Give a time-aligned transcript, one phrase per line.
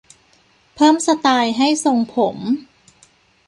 [0.75, 2.37] เพิ่มสไตล์ให้ทรงผม